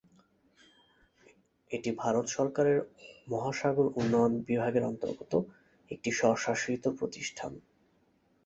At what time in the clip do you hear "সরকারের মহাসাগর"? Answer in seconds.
2.27-3.87